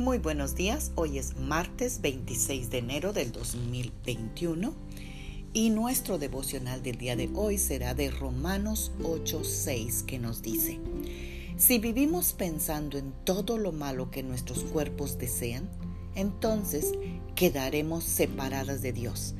Muy 0.00 0.16
buenos 0.16 0.54
días, 0.54 0.92
hoy 0.94 1.18
es 1.18 1.36
martes 1.36 2.00
26 2.00 2.70
de 2.70 2.78
enero 2.78 3.12
del 3.12 3.32
2021 3.32 4.72
y 5.52 5.68
nuestro 5.68 6.16
devocional 6.16 6.82
del 6.82 6.96
día 6.96 7.16
de 7.16 7.28
hoy 7.34 7.58
será 7.58 7.92
de 7.92 8.10
Romanos 8.10 8.92
8:6 9.02 10.04
que 10.04 10.18
nos 10.18 10.40
dice, 10.40 10.80
si 11.58 11.78
vivimos 11.78 12.32
pensando 12.32 12.96
en 12.96 13.12
todo 13.24 13.58
lo 13.58 13.72
malo 13.72 14.10
que 14.10 14.22
nuestros 14.22 14.64
cuerpos 14.64 15.18
desean, 15.18 15.68
entonces 16.14 16.94
quedaremos 17.34 18.02
separadas 18.02 18.80
de 18.80 18.94
Dios. 18.94 19.34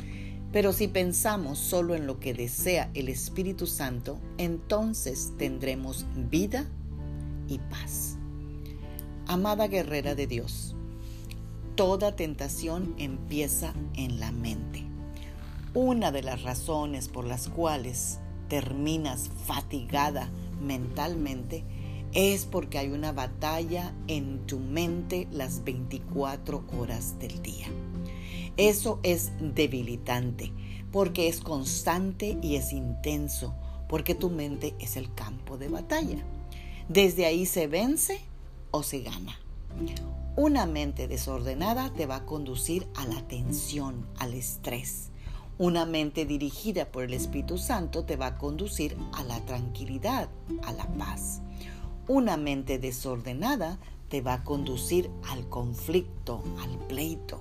Pero 0.53 0.75
si 0.75 0.89
pensamos 0.89 1.59
solo 1.59 1.95
en 1.95 2.07
lo 2.07 2.21
que 2.21 2.35
desea 2.35 2.91
el 2.93 3.09
Espíritu 3.09 3.67
Santo, 3.67 4.19
entonces 4.37 5.33
tendremos 5.39 6.05
vida 6.31 6.67
y 7.49 7.57
paz. 7.71 8.20
Amada 9.33 9.69
guerrera 9.69 10.17
de 10.17 10.27
Dios, 10.27 10.75
toda 11.77 12.17
tentación 12.17 12.97
empieza 12.99 13.73
en 13.95 14.19
la 14.19 14.33
mente. 14.33 14.85
Una 15.73 16.11
de 16.11 16.25
las 16.25 16.43
razones 16.43 17.07
por 17.07 17.25
las 17.25 17.47
cuales 17.47 18.19
terminas 18.49 19.31
fatigada 19.47 20.29
mentalmente 20.61 21.63
es 22.13 22.45
porque 22.45 22.79
hay 22.79 22.89
una 22.89 23.13
batalla 23.13 23.95
en 24.09 24.49
tu 24.49 24.59
mente 24.59 25.29
las 25.31 25.63
24 25.63 26.65
horas 26.77 27.17
del 27.21 27.41
día. 27.41 27.69
Eso 28.57 28.99
es 29.05 29.31
debilitante 29.39 30.53
porque 30.91 31.29
es 31.29 31.39
constante 31.39 32.37
y 32.43 32.57
es 32.57 32.73
intenso, 32.73 33.55
porque 33.89 34.17
tu 34.17 34.29
mente 34.29 34.75
es 34.81 34.97
el 34.97 35.15
campo 35.15 35.57
de 35.57 35.69
batalla. 35.69 36.19
Desde 36.89 37.27
ahí 37.27 37.47
se 37.47 37.69
vence 37.69 38.29
o 38.71 38.83
se 38.83 39.01
gana. 39.01 39.39
Una 40.37 40.67
mente 40.67 41.09
desordenada 41.09 41.93
te 41.93 42.07
va 42.07 42.17
a 42.17 42.27
conducir 42.27 42.87
a 42.95 43.07
la 43.07 43.27
tensión, 43.27 44.07
al 44.19 44.35
estrés. 44.35 45.11
Una 45.59 45.85
mente 45.85 46.25
dirigida 46.25 46.91
por 46.91 47.05
el 47.05 47.13
Espíritu 47.13 47.59
Santo 47.59 48.05
te 48.05 48.17
va 48.17 48.27
a 48.27 48.39
conducir 48.39 48.97
a 49.13 49.23
la 49.25 49.45
tranquilidad, 49.45 50.31
a 50.63 50.73
la 50.73 50.87
paz. 50.97 51.43
Una 52.09 52.37
mente 52.37 52.79
desordenada 52.79 53.79
te 54.09 54.23
va 54.23 54.35
a 54.35 54.45
conducir 54.45 55.11
al 55.29 55.49
conflicto, 55.49 56.43
al 56.63 56.79
pleito. 56.87 57.39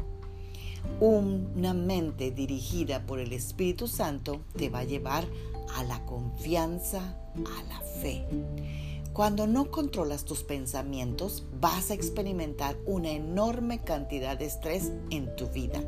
Una 0.99 1.73
mente 1.73 2.31
dirigida 2.31 3.05
por 3.05 3.19
el 3.19 3.33
Espíritu 3.33 3.87
Santo 3.87 4.41
te 4.57 4.69
va 4.69 4.79
a 4.79 4.83
llevar 4.83 5.25
a 5.75 5.83
la 5.83 6.05
confianza, 6.05 7.17
a 7.35 7.63
la 7.69 7.79
fe. 8.01 8.25
Cuando 9.13 9.47
no 9.47 9.71
controlas 9.71 10.23
tus 10.23 10.43
pensamientos, 10.43 11.43
vas 11.59 11.91
a 11.91 11.93
experimentar 11.93 12.77
una 12.85 13.11
enorme 13.11 13.79
cantidad 13.79 14.37
de 14.37 14.45
estrés 14.45 14.91
en 15.09 15.35
tu 15.35 15.47
vida. 15.47 15.83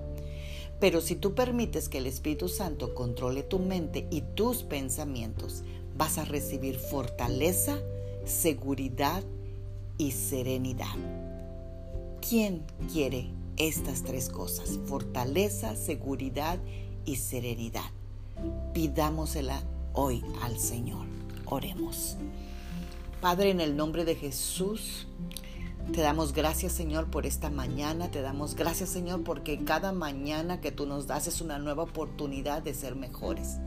Pero 0.79 0.99
si 0.99 1.15
tú 1.15 1.35
permites 1.35 1.87
que 1.87 1.99
el 1.99 2.07
Espíritu 2.07 2.49
Santo 2.49 2.95
controle 2.95 3.43
tu 3.43 3.59
mente 3.59 4.07
y 4.09 4.21
tus 4.21 4.63
pensamientos, 4.63 5.63
vas 5.95 6.17
a 6.17 6.25
recibir 6.25 6.77
fortaleza, 6.77 7.77
seguridad 8.25 9.23
y 9.99 10.11
serenidad. 10.11 10.95
¿Quién 12.27 12.63
quiere 12.91 13.29
estas 13.57 14.03
tres 14.03 14.29
cosas? 14.29 14.79
Fortaleza, 14.87 15.75
seguridad 15.75 16.59
y 17.05 17.17
serenidad. 17.17 17.91
Pidámosela 18.73 19.63
hoy 19.93 20.23
al 20.41 20.57
Señor. 20.57 21.05
Oremos. 21.45 22.17
Padre, 23.21 23.51
en 23.51 23.61
el 23.61 23.77
nombre 23.77 24.03
de 24.03 24.15
Jesús, 24.15 25.05
te 25.93 26.01
damos 26.01 26.33
gracias, 26.33 26.71
Señor, 26.71 27.11
por 27.11 27.27
esta 27.27 27.51
mañana. 27.51 28.09
Te 28.09 28.23
damos 28.23 28.55
gracias, 28.55 28.89
Señor, 28.89 29.23
porque 29.23 29.63
cada 29.63 29.91
mañana 29.91 30.59
que 30.59 30.71
tú 30.71 30.87
nos 30.87 31.05
das 31.05 31.27
es 31.27 31.39
una 31.39 31.59
nueva 31.59 31.83
oportunidad 31.83 32.63
de 32.63 32.73
ser 32.73 32.95
mejores. 32.95 33.59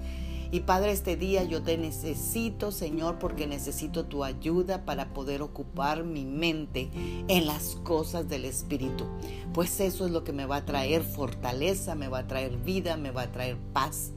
Y 0.51 0.61
Padre, 0.61 0.91
este 0.91 1.17
día 1.17 1.45
yo 1.45 1.63
te 1.63 1.79
necesito, 1.79 2.73
Señor, 2.73 3.21
porque 3.21 3.47
necesito 3.47 4.07
tu 4.07 4.25
ayuda 4.25 4.85
para 4.85 5.15
poder 5.15 5.41
ocupar 5.41 6.03
mi 6.03 6.25
mente 6.25 6.91
en 7.29 7.47
las 7.47 7.77
cosas 7.85 8.29
del 8.29 8.47
Espíritu. 8.47 9.07
Pues 9.53 9.79
eso 9.79 10.05
es 10.05 10.11
lo 10.11 10.25
que 10.25 10.33
me 10.33 10.47
va 10.47 10.57
a 10.57 10.65
traer 10.65 11.05
fortaleza, 11.05 11.95
me 11.95 12.09
va 12.09 12.19
a 12.19 12.27
traer 12.27 12.57
vida, 12.57 12.97
me 12.97 13.13
va 13.13 13.23
a 13.23 13.33
traer 13.33 13.57
paz. 13.73 14.11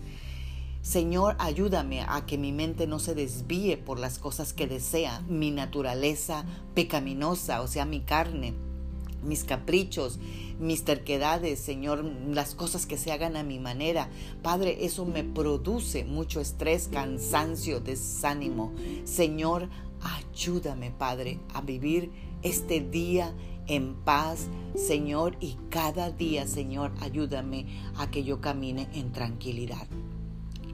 Señor, 0.87 1.35
ayúdame 1.39 1.99
a 2.07 2.25
que 2.25 2.37
mi 2.37 2.53
mente 2.53 2.87
no 2.87 2.99
se 2.99 3.13
desvíe 3.13 3.75
por 3.75 3.99
las 3.99 4.19
cosas 4.19 4.53
que 4.53 4.67
desea, 4.67 5.19
mi 5.27 5.51
naturaleza 5.51 6.45
pecaminosa, 6.75 7.61
o 7.61 7.67
sea, 7.67 7.83
mi 7.83 7.99
carne, 7.99 8.53
mis 9.21 9.43
caprichos, 9.43 10.17
mis 10.61 10.85
terquedades, 10.85 11.59
Señor, 11.59 12.05
las 12.29 12.55
cosas 12.55 12.85
que 12.85 12.97
se 12.97 13.11
hagan 13.11 13.35
a 13.35 13.43
mi 13.43 13.59
manera. 13.59 14.09
Padre, 14.41 14.85
eso 14.85 15.05
me 15.05 15.25
produce 15.25 16.05
mucho 16.05 16.39
estrés, 16.39 16.87
cansancio, 16.87 17.81
desánimo. 17.81 18.71
Señor, 19.03 19.67
ayúdame, 19.99 20.91
Padre, 20.91 21.41
a 21.53 21.59
vivir 21.59 22.13
este 22.43 22.79
día 22.79 23.35
en 23.67 23.93
paz, 24.05 24.47
Señor, 24.73 25.35
y 25.41 25.57
cada 25.69 26.11
día, 26.11 26.47
Señor, 26.47 26.93
ayúdame 27.01 27.65
a 27.97 28.09
que 28.09 28.23
yo 28.23 28.39
camine 28.39 28.87
en 28.93 29.11
tranquilidad. 29.11 29.85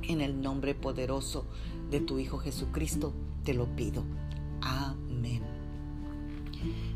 En 0.07 0.21
el 0.21 0.41
nombre 0.41 0.75
poderoso 0.75 1.45
de 1.89 1.99
tu 1.99 2.19
Hijo 2.19 2.37
Jesucristo 2.37 3.13
te 3.43 3.53
lo 3.53 3.67
pido. 3.75 4.03
Amén. 4.61 5.41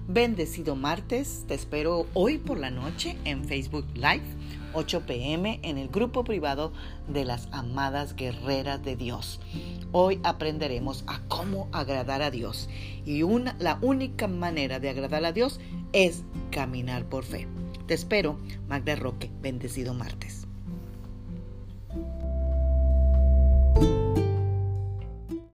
Bendecido 0.07 0.75
martes, 0.75 1.43
te 1.47 1.53
espero 1.53 2.07
hoy 2.13 2.37
por 2.37 2.57
la 2.57 2.71
noche 2.71 3.17
en 3.25 3.43
Facebook 3.43 3.85
Live, 3.93 4.23
8 4.73 5.05
pm, 5.05 5.59
en 5.63 5.77
el 5.77 5.89
grupo 5.89 6.23
privado 6.23 6.71
de 7.09 7.25
las 7.25 7.49
amadas 7.51 8.15
guerreras 8.15 8.81
de 8.83 8.95
Dios. 8.95 9.41
Hoy 9.91 10.19
aprenderemos 10.23 11.03
a 11.07 11.19
cómo 11.27 11.67
agradar 11.73 12.21
a 12.21 12.31
Dios 12.31 12.69
y 13.05 13.23
una, 13.23 13.57
la 13.59 13.79
única 13.81 14.29
manera 14.29 14.79
de 14.79 14.89
agradar 14.89 15.25
a 15.25 15.33
Dios 15.33 15.59
es 15.91 16.23
caminar 16.51 17.09
por 17.09 17.25
fe. 17.25 17.47
Te 17.85 17.93
espero, 17.93 18.37
Magda 18.67 18.95
Roque, 18.95 19.29
bendecido 19.41 19.93
martes. 19.93 20.46